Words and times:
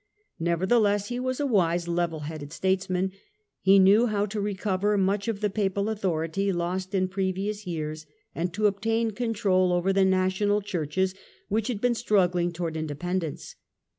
Nevertheless, 0.39 1.09
he 1.09 1.19
was 1.19 1.39
a 1.39 1.45
wise, 1.45 1.87
level 1.87 2.21
headed 2.21 2.51
statesman, 2.51 3.11
who 3.65 3.77
knew 3.77 4.07
how 4.07 4.25
to 4.25 4.41
recover 4.41 4.97
much 4.97 5.27
of 5.27 5.41
the 5.41 5.49
Papal 5.51 5.89
authority 5.89 6.51
lost 6.51 6.95
in 6.95 7.07
previous 7.07 7.67
years, 7.67 8.07
and 8.33 8.51
to 8.51 8.65
obtain 8.65 9.11
control 9.11 9.71
over 9.71 9.93
the 9.93 10.03
national 10.03 10.63
Churches 10.63 11.13
which 11.49 11.67
had 11.67 11.81
been 11.81 11.93
struggling 11.93 12.51
towards 12.51 12.77
independence. 12.77 13.57